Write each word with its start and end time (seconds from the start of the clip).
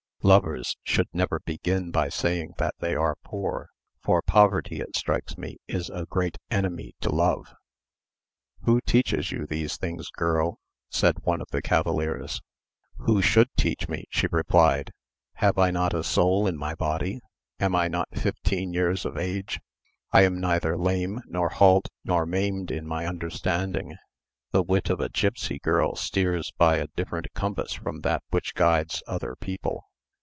Lovers 0.23 0.77
should 0.83 1.07
never 1.13 1.39
begin 1.39 1.89
by 1.89 2.07
saying 2.09 2.51
that 2.59 2.75
they 2.79 2.93
are 2.93 3.17
poor, 3.23 3.69
for 4.03 4.21
poverty, 4.21 4.79
it 4.79 4.95
strikes 4.95 5.35
me, 5.35 5.57
is 5.67 5.89
a 5.89 6.05
great 6.05 6.37
enemy 6.51 6.93
to 7.01 7.09
love." 7.09 7.55
"Who 8.65 8.81
teaches 8.81 9.31
you 9.31 9.47
these 9.47 9.77
things, 9.77 10.09
girl?" 10.11 10.59
said 10.91 11.15
one 11.23 11.41
of 11.41 11.47
the 11.49 11.63
cavaliers. 11.63 12.39
"Who 12.97 13.23
should 13.23 13.47
teach 13.57 13.89
me?" 13.89 14.05
she 14.11 14.27
replied. 14.31 14.91
"Have 15.37 15.57
I 15.57 15.71
not 15.71 15.95
a 15.95 16.03
soul 16.03 16.45
in 16.45 16.55
my 16.55 16.75
body? 16.75 17.19
Am 17.59 17.75
I 17.75 17.87
not 17.87 18.15
fifteen 18.15 18.73
years 18.73 19.05
of 19.05 19.17
age? 19.17 19.59
I 20.11 20.21
am 20.21 20.39
neither 20.39 20.77
lame, 20.77 21.21
nor 21.25 21.49
halt, 21.49 21.87
nor 22.03 22.27
maimed 22.27 22.69
in 22.69 22.85
my 22.85 23.07
understanding. 23.07 23.95
The 24.51 24.61
wit 24.61 24.91
of 24.91 24.99
a 24.99 25.09
gipsy 25.09 25.57
girl 25.57 25.95
steers 25.95 26.51
by 26.59 26.75
a 26.77 26.89
different 26.95 27.33
compass 27.33 27.73
from 27.73 28.01
that 28.01 28.21
which 28.29 28.53
guides 28.53 29.01
other 29.07 29.35
people. 29.35 29.85